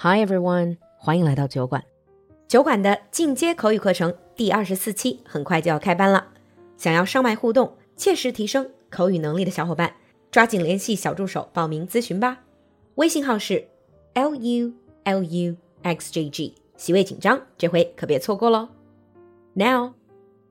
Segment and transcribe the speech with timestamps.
[0.00, 1.82] Hi everyone，欢迎来到酒馆。
[2.46, 6.28] 酒馆的进阶口语课程第二十四期很快就要开班了。
[6.76, 9.92] 想要上麦互动、切实提升口语能力的小伙伴，
[10.30, 12.38] 抓紧联系小助手报名咨询吧。
[12.94, 13.66] 微信号是
[14.14, 14.72] l u
[15.02, 18.68] l u x j g，席位紧张，这回可别错过喽。
[19.54, 19.94] Now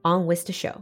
[0.01, 0.81] on with the show.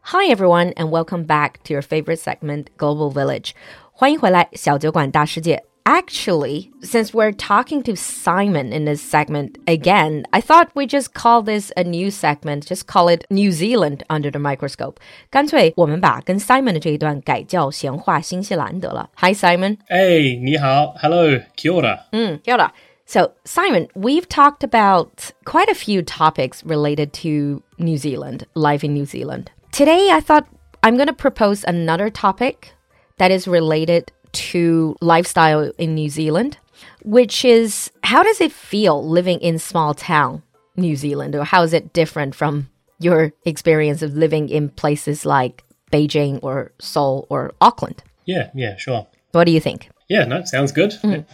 [0.00, 3.50] Hi everyone and welcome back to your favorite segment, Global Village.
[3.92, 5.66] 欢迎回来，小酒馆大世界。
[5.85, 11.71] Actually, since we're talking to Simon in this segment again, I thought we just call this
[11.75, 14.99] a new segment, just call it New Zealand under the microscope.
[15.31, 19.09] 干脆我们把跟 Simon 的这一段改叫闲话新西兰得了。
[19.15, 19.77] Hi Simon.
[19.89, 20.93] Hey, ni hao.
[21.01, 22.05] Hello, kia ora.
[22.11, 22.71] Mm, kia ora.
[23.07, 28.93] So, Simon, we've talked about quite a few topics related to New Zealand, life in
[28.93, 29.51] New Zealand.
[29.71, 30.47] Today, I thought
[30.83, 32.73] I'm going to propose another topic
[33.17, 36.58] that is related to lifestyle in New Zealand,
[37.02, 40.42] which is how does it feel living in small town
[40.76, 45.64] New Zealand, or how is it different from your experience of living in places like
[45.92, 48.02] Beijing or Seoul or Auckland?
[48.24, 49.06] Yeah, yeah, sure.
[49.32, 49.90] What do you think?
[50.08, 50.94] Yeah, no, sounds good.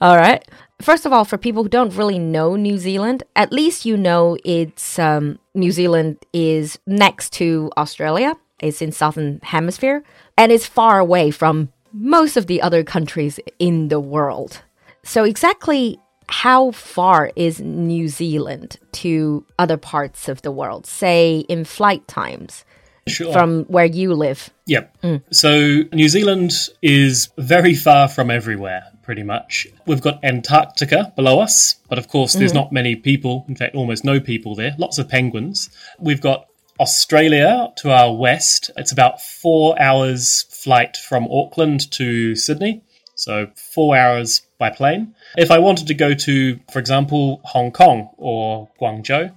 [0.00, 0.46] All right.
[0.80, 4.36] First of all, for people who don't really know New Zealand, at least you know
[4.44, 8.36] it's um, New Zealand is next to Australia.
[8.60, 10.04] It's in southern hemisphere
[10.36, 14.62] and it's far away from most of the other countries in the world.
[15.04, 21.64] So exactly how far is New Zealand to other parts of the world, say in
[21.64, 22.64] flight times?
[23.06, 23.34] Sure.
[23.34, 24.48] From where you live.
[24.64, 25.02] Yep.
[25.02, 25.22] Mm.
[25.30, 29.66] So New Zealand is very far from everywhere, pretty much.
[29.84, 32.56] We've got Antarctica below us, but of course, there's mm.
[32.56, 35.68] not many people, in fact, almost no people there, lots of penguins.
[35.98, 36.46] We've got
[36.80, 38.70] Australia to our west.
[38.78, 42.82] It's about four hours flight from Auckland to Sydney.
[43.14, 45.14] So four hours by plane.
[45.36, 49.32] If I wanted to go to, for example, Hong Kong or Guangzhou,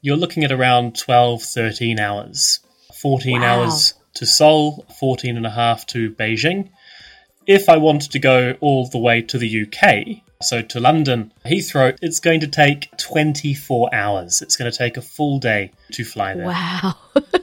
[0.00, 2.60] you're looking at around 12, 13 hours.
[2.94, 3.46] 14 Wow.
[3.62, 6.70] hours to Seoul, 14 and a half to Beijing.
[7.46, 11.96] If I wanted to go all the way to the UK, so to London, Heathrow,
[12.00, 14.40] it's going to take 24 hours.
[14.40, 16.46] It's going to take a full day to fly there.
[16.46, 16.94] Wow.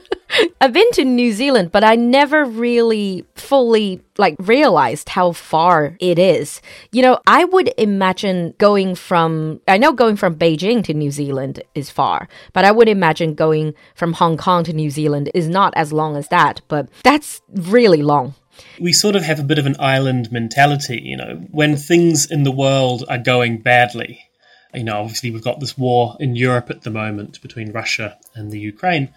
[0.60, 6.18] I've been to New Zealand, but I never really fully like realized how far it
[6.18, 6.60] is.
[6.92, 11.62] You know, I would imagine going from I know going from Beijing to New Zealand
[11.74, 15.72] is far, but I would imagine going from Hong Kong to New Zealand is not
[15.76, 18.34] as long as that, but that's really long.
[18.80, 22.42] We sort of have a bit of an island mentality, you know, when things in
[22.42, 24.27] the world are going badly.
[24.74, 28.50] You know, obviously, we've got this war in Europe at the moment between Russia and
[28.50, 29.08] the Ukraine.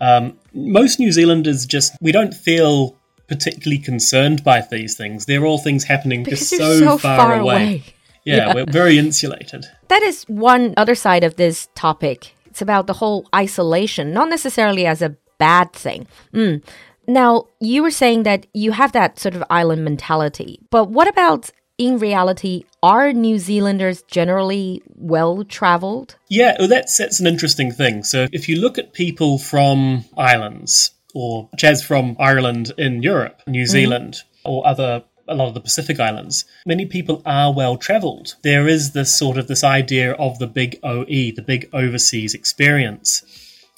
[0.00, 2.96] Um, most New Zealanders just, we don't feel
[3.28, 5.26] particularly concerned by these things.
[5.26, 7.54] They're all things happening Because just so, so far, far away.
[7.54, 7.82] away.
[8.24, 8.54] Yeah, Yeah.
[8.54, 9.66] we're very insulated.
[9.88, 12.34] That is one other side of this topic.
[12.46, 16.06] It's about the whole isolation, not necessarily as a bad thing.
[16.34, 16.64] Mm.
[17.06, 21.50] Now, you were saying that you have that sort of island mentality, but what about
[21.78, 22.64] in reality?
[22.82, 26.16] Are New Zealanders generally well traveled?
[26.28, 28.02] Yeah, well, that's that's an interesting thing.
[28.02, 33.62] So if you look at people from islands, or Chaz from Ireland in Europe, New
[33.62, 33.70] mm-hmm.
[33.70, 38.34] Zealand, or other a lot of the Pacific islands, many people are well travelled.
[38.42, 43.22] There is this sort of this idea of the big OE, the big overseas experience,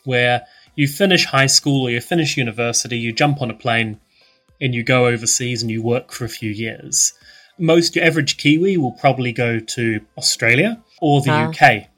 [0.04, 0.46] where
[0.76, 4.00] you finish high school or you finish university, you jump on a plane,
[4.60, 7.12] and you go overseas and you work for a few years.
[7.60, 11.48] Most your average Kiwi will probably go to Australia or the Ah.
[11.50, 11.88] UK.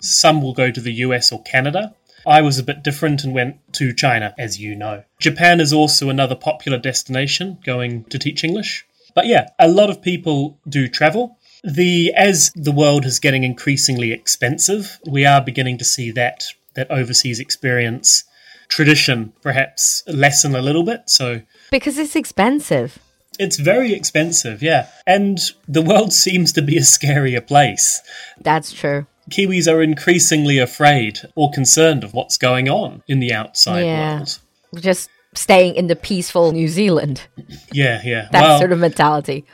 [0.00, 1.94] Some will go to the US or Canada.
[2.26, 5.04] I was a bit different and went to China, as you know.
[5.18, 8.84] Japan is also another popular destination going to teach English.
[9.14, 11.38] But yeah, a lot of people do travel.
[11.64, 16.44] The as the world is getting increasingly expensive, we are beginning to see that
[16.74, 18.24] that overseas experience
[18.68, 21.02] tradition perhaps lessen a little bit.
[21.06, 22.98] So Because it's expensive.
[23.38, 24.88] It's very expensive, yeah.
[25.06, 28.00] And the world seems to be a scarier place.
[28.40, 29.06] That's true.
[29.30, 34.16] Kiwis are increasingly afraid or concerned of what's going on in the outside Yeah.
[34.16, 34.38] world.
[34.76, 37.22] Just staying in the peaceful New Zealand.
[37.72, 38.28] Yeah, yeah.
[38.32, 39.46] that well, sort of mentality.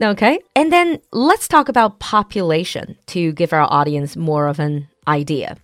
[0.00, 0.38] Okay.
[0.54, 5.56] And then let's talk about population to give our audience more of an idea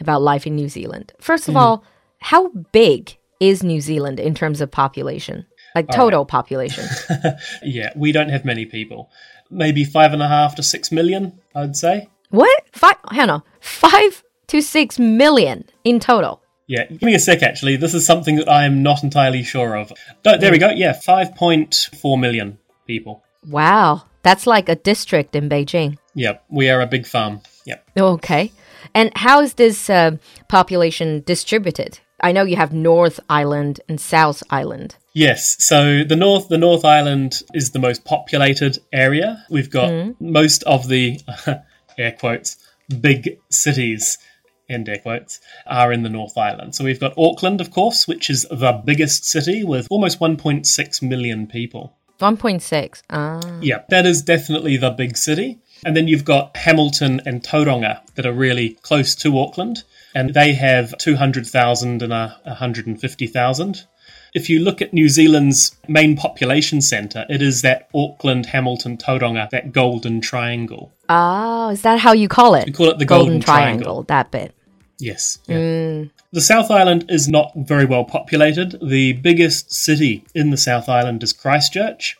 [0.00, 1.12] about life in New Zealand.
[1.20, 1.62] First of mm-hmm.
[1.62, 1.84] all,
[2.20, 5.44] how big is New Zealand in terms of population?
[5.74, 6.84] Like total population.
[7.62, 9.10] yeah, we don't have many people.
[9.50, 12.08] Maybe five and a half to six million, I'd say.
[12.30, 12.62] what?
[12.72, 13.42] Five, hang on.
[13.60, 16.42] Five to six million in total.
[16.66, 17.42] Yeah, give me a sec.
[17.42, 19.92] Actually, this is something that I am not entirely sure of.
[20.24, 20.70] No, there we go.
[20.70, 23.24] Yeah, five point four million people.
[23.48, 24.02] Wow.
[24.22, 25.98] That's like a district in Beijing.
[26.14, 27.40] Yep, we are a big farm.
[27.66, 27.90] Yep.
[27.98, 28.52] Okay.
[28.94, 30.16] And how is this uh,
[30.48, 32.00] population distributed?
[32.22, 34.96] I know you have North Island and South Island.
[35.12, 39.44] Yes, so the North the North Island is the most populated area.
[39.50, 41.20] We've got most of the
[41.98, 42.56] air quotes
[43.00, 44.18] big cities
[44.70, 46.74] end air quotes are in the North Island.
[46.74, 51.46] So we've got Auckland, of course, which is the biggest city with almost 1.6 million
[51.46, 51.96] people.
[52.20, 53.02] 1.6.
[53.10, 53.40] Ah.
[53.60, 55.58] Yeah, that is definitely the big city.
[55.84, 59.82] And then you've got Hamilton and Tauranga that are really close to Auckland,
[60.14, 63.86] and they have 200,000 and a 150,000.
[64.34, 69.50] If you look at New Zealand's main population centre, it is that Auckland, Hamilton, Tauranga,
[69.50, 70.92] that golden triangle.
[71.08, 72.66] Oh, is that how you call it?
[72.66, 74.54] We call it the Golden, golden, triangle, that bit.
[74.98, 75.38] Yes.
[75.46, 75.56] yeah.
[75.56, 76.04] Hmm.
[76.32, 78.78] The South Island is not very well populated.
[78.82, 82.16] The biggest city in the South Island is Christchurch,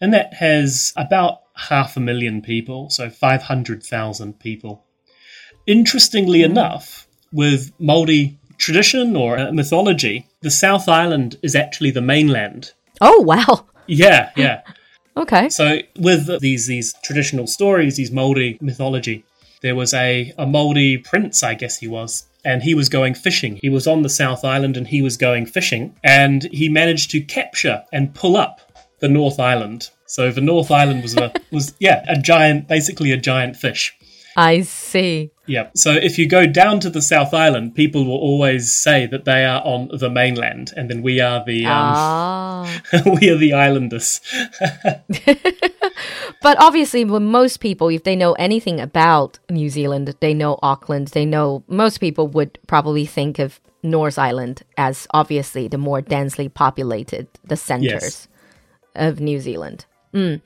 [0.00, 4.84] and that has about half a million people, so 500,000 people.
[5.66, 6.50] Interestingly hmm.
[6.50, 12.72] enough, with Māori tradition or uh, mythology, the South Island is actually the mainland.
[13.00, 13.66] Oh, wow.
[13.86, 14.62] Yeah, yeah.
[15.16, 15.48] Okay.
[15.48, 19.24] So with these these traditional stories, these Maori mythology,
[19.62, 23.58] there was a a Maori prince, I guess he was, and he was going fishing.
[23.62, 27.20] He was on the South Island and he was going fishing, and he managed to
[27.20, 28.60] capture and pull up
[28.98, 29.90] the North Island.
[30.06, 33.96] So the North Island was a was yeah a giant, basically a giant fish.
[34.36, 35.30] I see.
[35.46, 35.68] Yeah.
[35.74, 39.44] So if you go down to the South Island, people will always say that they
[39.44, 42.82] are on the mainland, and then we are the um, Ah.
[43.20, 44.20] we are the islanders.
[46.44, 51.08] But obviously, when most people, if they know anything about New Zealand, they know Auckland,
[51.08, 56.50] they know most people would probably think of North Island as obviously the more densely
[56.50, 58.28] populated, the centers
[58.94, 59.86] of New Zealand.
[60.12, 60.42] Mm.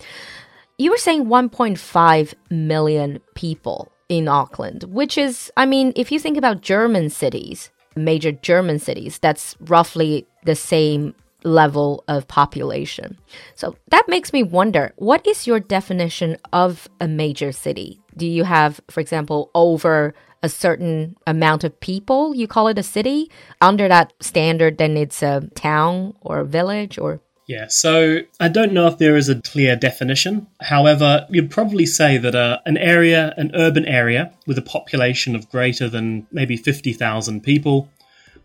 [0.80, 6.36] You were saying 1.5 million people in Auckland, which is, I mean, if you think
[6.36, 13.19] about German cities, major German cities, that's roughly the same level of population.
[13.56, 18.00] So that makes me wonder what is your definition of a major city?
[18.16, 20.14] Do you have, for example, over
[20.44, 23.30] a certain amount of people, you call it a city?
[23.60, 27.20] Under that standard, then it's a town or a village or.
[27.49, 30.47] Yeah, so I don't know if there is a clear definition.
[30.61, 35.49] However, you'd probably say that uh, an area, an urban area with a population of
[35.49, 37.89] greater than maybe 50,000 people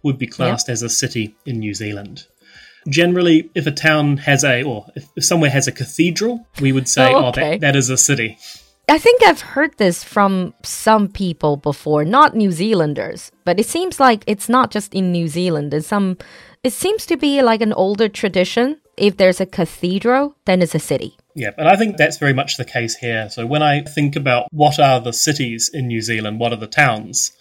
[0.04, 2.28] would be classed as a city in New Zealand.
[2.88, 6.88] Generally, if a town has a, or if, if somewhere has a cathedral, we would
[6.88, 8.38] say, Oh, oh, that, that is a city.
[8.88, 14.00] I think I've heard this from some people before, not New Zealanders, but it seems
[14.00, 15.74] like it's not just in New Zealand.
[15.74, 16.18] It's some,
[16.64, 18.80] it seems to be like an older tradition.
[18.98, 21.18] If there's a cathedral, then it's a city.
[21.36, 23.30] Yeah, and I think that's very much the case here.
[23.30, 26.68] So when I think about what are the cities in New Zealand, what are the
[26.68, 27.32] towns,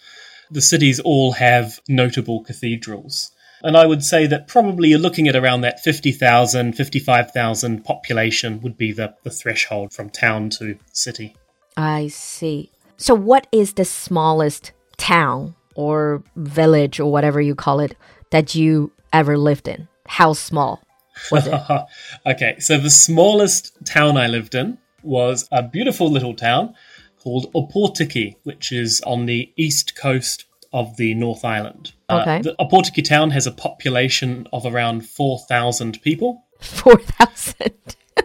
[0.50, 3.32] the cities all have notable cathedrals.
[3.62, 8.76] And I would say that probably you're looking at around that 50,000, 55,000 population would
[8.76, 11.36] be the, the threshold from town to city.
[11.76, 12.70] I see.
[12.96, 17.96] So, what is the smallest town or village or whatever you call it
[18.30, 19.88] that you ever lived in?
[20.06, 20.82] How small
[21.30, 21.60] was it?
[22.26, 26.74] okay, so the smallest town I lived in was a beautiful little town
[27.18, 31.92] called Opotiki, which is on the east coast of the North Island.
[32.08, 32.38] Okay.
[32.38, 36.44] Uh, the Opotiki town has a population of around 4,000 people.
[36.60, 37.72] 4,000.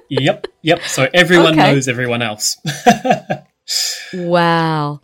[0.10, 0.82] Yep, yep.
[0.84, 1.74] So everyone Okay.
[1.74, 2.58] knows everyone else.
[4.14, 5.02] Wow.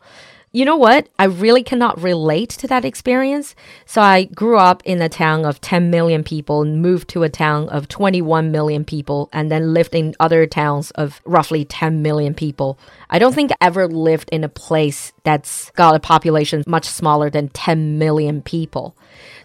[0.55, 1.09] You know what?
[1.17, 3.55] I really cannot relate to that experience.
[3.87, 7.29] So I grew up in a town of 10 million people and moved to a
[7.29, 12.35] town of 21 million people and then lived in other towns of roughly 10 million
[12.35, 12.77] people.
[13.09, 17.31] I don't think I ever lived in a place that's got a population much smaller
[17.31, 18.95] than 10 million people.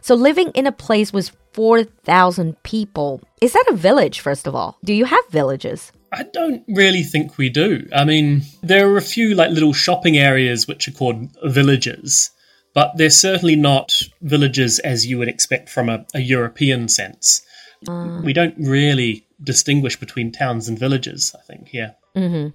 [0.02, 4.76] So living in a place with 4,000 people, is that a village, first of all?
[4.84, 5.90] Do you have villages?
[6.12, 7.86] I don't really think we do.
[7.94, 12.30] I mean, there are a few like little shopping areas which are called villages,
[12.74, 17.42] but they're certainly not villages as you would expect from a, a European sense.
[17.88, 18.20] Ah.
[18.24, 21.92] We don't really distinguish between towns and villages, I think, yeah.
[22.16, 22.48] Mm-hmm.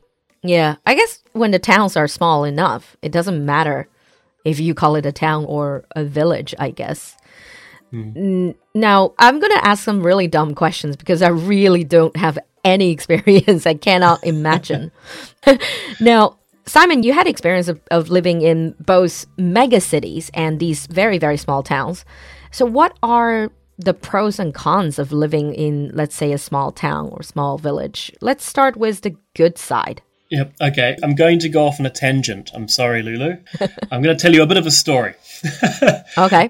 [0.46, 3.88] Yeah, I guess when the towns are small enough, it doesn't matter
[4.44, 7.16] if you call it a town or a village, I guess.
[7.92, 8.12] Hmm.
[8.16, 12.38] N- Now, I'm going to ask some really dumb questions because I really don't have
[12.64, 13.66] any experience.
[13.66, 14.92] I cannot imagine.
[16.00, 21.18] now, Simon, you had experience of, of living in both mega cities and these very,
[21.18, 22.06] very small towns.
[22.52, 27.10] So, what are the pros and cons of living in, let's say, a small town
[27.10, 28.12] or small village?
[28.22, 30.02] Let's start with the good side.
[30.30, 30.54] Yep.
[30.62, 30.96] Okay.
[31.04, 32.50] I'm going to go off on a tangent.
[32.54, 33.38] I'm sorry, Lulu.
[33.92, 35.14] I'm going to tell you a bit of a story.
[36.18, 36.50] Okay.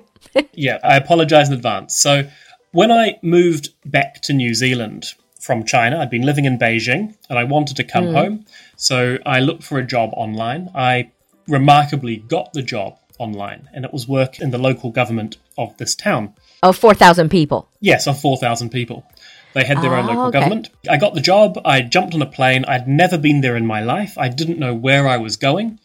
[0.54, 1.96] yeah, I apologize in advance.
[1.96, 2.30] So,
[2.72, 5.14] when I moved back to New Zealand
[5.44, 8.46] from China, I'd been living in Beijing and I wanted to come home.
[8.78, 10.70] So, I looked for a job online.
[10.74, 11.12] I
[11.48, 15.96] remarkably got the job online, and it was work in the local government of this
[15.96, 16.34] town.
[16.62, 17.70] Of 4,000 people.
[17.82, 19.06] Yes, of 4,000 people.
[19.54, 20.40] They had their own Ah, local okay.
[20.40, 20.70] government.
[20.90, 21.60] I got the job.
[21.64, 22.64] I jumped on a plane.
[22.66, 24.18] I'd never been there in my life.
[24.18, 25.80] I didn't know where I was going.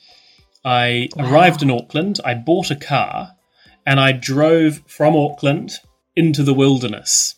[0.64, 2.20] I arrived in Auckland.
[2.24, 3.32] I bought a car
[3.84, 5.72] and I drove from Auckland
[6.16, 7.34] into the wilderness.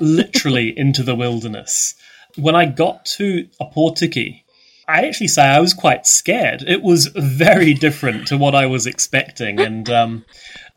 [0.00, 1.94] Literally into the wilderness.
[2.36, 4.42] When I got to Opotiki,
[4.88, 6.62] I actually say I was quite scared.
[6.66, 10.24] It was very different to what I was expecting and um,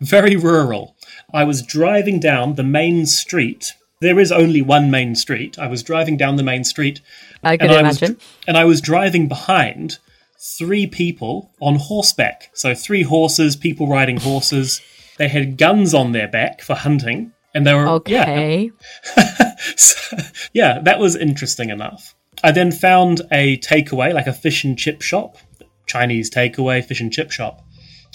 [0.02, 0.98] very rural.
[1.34, 3.72] I was driving down the main street.
[4.02, 5.58] There is only one main street.
[5.58, 7.00] I was driving down the main street
[7.42, 8.20] I could and I was imagine.
[8.48, 10.00] and I was driving behind
[10.42, 12.50] three people on horseback.
[12.54, 14.82] So three horses, people riding horses.
[15.18, 18.72] They had guns on their back for hunting, and they were yeah, Okay.
[19.76, 20.18] so,
[20.54, 22.16] yeah, that was interesting enough.
[22.44, 25.38] I then found a takeaway, like a fish and chip shop,
[25.86, 27.62] Chinese takeaway fish and chip shop,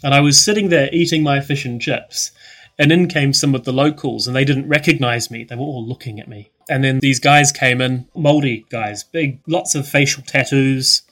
[0.02, 2.32] and I was sitting there eating my fish and chips,
[2.78, 5.44] and in came some of the locals, and they didn't recognize me.
[5.44, 6.50] They were all looking at me.
[6.68, 11.02] And then these guys came in, Māori guys, big, lots of facial tattoos,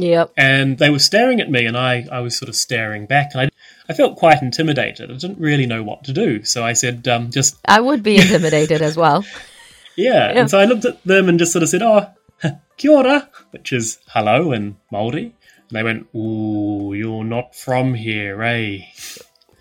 [0.00, 0.32] Yep.
[0.36, 3.42] and they were staring at me, and I, I was sort of staring back, and
[3.42, 3.48] I,
[3.88, 5.10] I felt quite intimidated.
[5.10, 8.16] I didn't really know what to do, so I said, um, just I would be
[8.16, 9.24] intimidated as well.
[9.96, 10.32] Yeah.
[10.32, 10.40] Yeah.
[10.40, 12.06] And so I looked at them and just sort of said, oh,
[12.76, 15.24] kia ora, which is hello in Māori.
[15.24, 18.80] And they went, ooh, you're not from here, eh?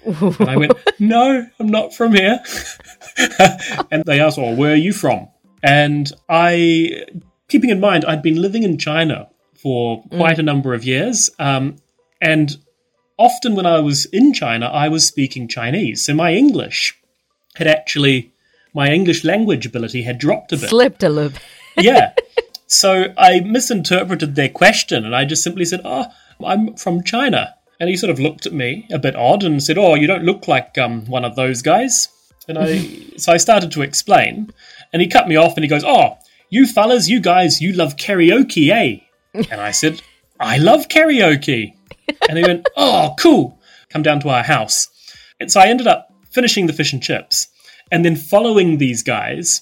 [0.05, 2.39] and I went, no, I'm not from here.
[3.91, 5.27] and they asked, well, where are you from?
[5.63, 7.05] And I,
[7.47, 9.29] keeping in mind, I'd been living in China
[9.61, 11.29] for quite a number of years.
[11.37, 11.75] Um,
[12.19, 12.57] and
[13.17, 16.03] often when I was in China, I was speaking Chinese.
[16.05, 16.99] So my English
[17.55, 18.31] had actually,
[18.73, 21.41] my English language ability had dropped a bit Slipped a little bit.
[21.85, 22.13] yeah.
[22.73, 26.05] So I misinterpreted their question and I just simply said, Oh,
[26.41, 27.53] I'm from China.
[27.81, 30.23] And he sort of looked at me a bit odd and said, Oh, you don't
[30.23, 32.07] look like um, one of those guys.
[32.47, 32.79] And I,
[33.17, 34.53] so I started to explain
[34.93, 36.17] and he cut me off and he goes, Oh,
[36.49, 39.03] you fellas, you guys, you love karaoke, eh?
[39.33, 40.01] And I said,
[40.39, 41.73] I love karaoke.
[42.27, 43.59] And he went, Oh, cool.
[43.89, 44.87] Come down to our house.
[45.39, 47.47] And so I ended up finishing the fish and chips
[47.91, 49.61] and then following these guys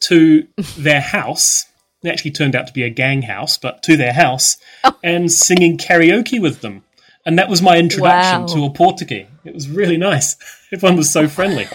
[0.00, 1.66] to their house.
[2.02, 4.96] It actually turned out to be a gang house, but to their house oh.
[5.04, 6.84] and singing karaoke with them.
[7.26, 8.46] And that was my introduction Wow.
[8.46, 9.26] to Opotiki.
[9.44, 10.36] It was really nice.
[10.72, 11.68] Everyone was so friendly.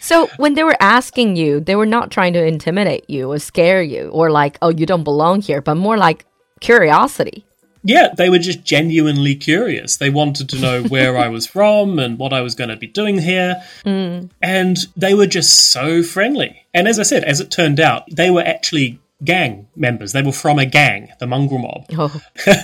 [0.00, 3.82] So when they were asking you, they were not trying to intimidate you or scare
[3.82, 6.26] you or like, oh, you don't belong here, but more like
[6.60, 7.44] curiosity.
[7.86, 9.98] Yeah, they were just genuinely curious.
[9.98, 12.86] They wanted to know where I was from and what I was going to be
[12.86, 13.62] doing here.
[13.84, 14.26] Hmm.
[14.40, 16.64] And they were just so friendly.
[16.72, 20.12] And as I said, as it turned out, they were actually gang members.
[20.12, 21.86] They were from a gang, the mongrel mob.
[21.96, 22.20] Oh,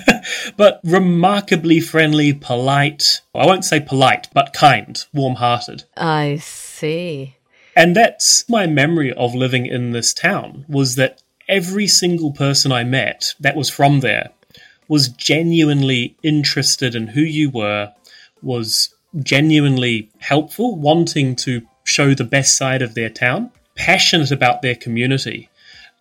[0.56, 3.20] but remarkably friendly, polite.
[3.34, 5.84] I won't say polite, but kind, warm hearted.
[5.96, 7.36] I see.
[7.76, 12.84] And that's my memory of living in this town was that every single person I
[12.84, 14.30] met that was from there
[14.88, 17.92] was genuinely interested in who you were,
[18.42, 24.74] was genuinely helpful, wanting to show the best side of their town, passionate about their
[24.74, 25.48] community,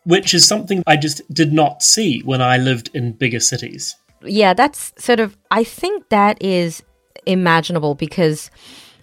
[0.05, 3.95] which is something I just did not see when I lived in bigger cities.
[4.21, 6.83] Yeah, that's sort of, I think that is
[7.25, 8.49] imaginable because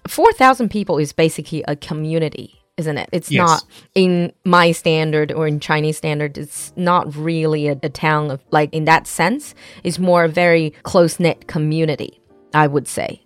[0.09, 3.09] 4,000 people is basically a community, isn't it?
[3.13, 3.47] It's Yes.
[3.47, 3.65] not
[3.95, 8.73] in my standard or in Chinese standard, it's not really a, a town of like
[8.73, 9.55] in that sense.
[9.85, 12.21] It's more a very close knit community,
[12.55, 13.23] I would say.